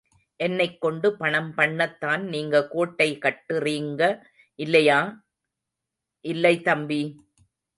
[0.35, 4.21] என்னைக் கொண்டு பணம் பண்ணத்தான் நீங்க கோட்டை கட்டுறீங்க,
[4.55, 5.23] இல்லையா...?
[6.25, 7.21] இல்லை, தம்பி.